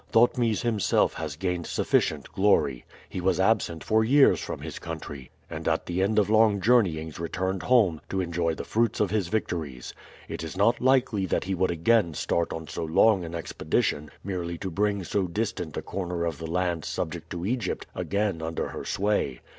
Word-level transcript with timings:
Thotmes 0.11 0.63
himself 0.63 1.13
has 1.13 1.35
gained 1.35 1.67
sufficient 1.67 2.31
glory. 2.33 2.85
He 3.07 3.21
was 3.21 3.39
absent 3.39 3.83
for 3.83 4.03
years 4.03 4.39
from 4.39 4.61
his 4.61 4.79
country, 4.79 5.29
and 5.47 5.67
at 5.67 5.85
the 5.85 6.01
end 6.01 6.17
of 6.17 6.27
long 6.27 6.59
journeyings 6.59 7.19
returned 7.19 7.61
home 7.61 8.01
to 8.09 8.19
enjoy 8.19 8.55
the 8.55 8.63
fruits 8.63 8.99
of 8.99 9.11
his 9.11 9.27
victories. 9.27 9.93
It 10.27 10.43
is 10.43 10.57
not 10.57 10.81
likely 10.81 11.27
that 11.27 11.43
he 11.43 11.53
would 11.53 11.69
again 11.69 12.15
start 12.15 12.51
on 12.51 12.67
so 12.67 12.83
long 12.83 13.23
an 13.23 13.35
expedition 13.35 14.09
merely 14.23 14.57
to 14.57 14.71
bring 14.71 15.03
so 15.03 15.27
distant 15.27 15.77
a 15.77 15.83
corner 15.83 16.25
of 16.25 16.39
the 16.39 16.49
land 16.49 16.83
subject 16.83 17.29
to 17.29 17.45
Egypt 17.45 17.85
again 17.93 18.41
under 18.41 18.69
her 18.69 18.83
sway. 18.83 19.41